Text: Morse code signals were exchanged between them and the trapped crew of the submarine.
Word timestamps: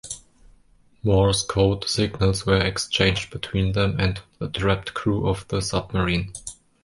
Morse 1.03 1.43
code 1.45 1.87
signals 1.87 2.43
were 2.43 2.57
exchanged 2.57 3.29
between 3.29 3.73
them 3.73 3.99
and 3.99 4.19
the 4.39 4.49
trapped 4.49 4.95
crew 4.95 5.29
of 5.29 5.47
the 5.49 5.61
submarine. 5.61 6.33